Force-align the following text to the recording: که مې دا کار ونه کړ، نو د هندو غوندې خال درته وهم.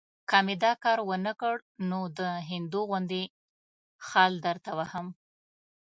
که 0.29 0.37
مې 0.45 0.55
دا 0.63 0.71
کار 0.83 0.99
ونه 1.09 1.33
کړ، 1.41 1.55
نو 1.89 1.99
د 2.19 2.19
هندو 2.49 2.81
غوندې 2.89 3.23
خال 4.07 4.33
درته 4.45 4.71
وهم. 4.79 5.07